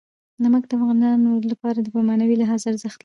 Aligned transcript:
نمک 0.43 0.63
د 0.67 0.71
افغانانو 0.79 1.31
لپاره 1.51 1.77
په 1.93 1.99
معنوي 2.07 2.35
لحاظ 2.41 2.61
ارزښت 2.71 2.97
لري. 2.97 2.99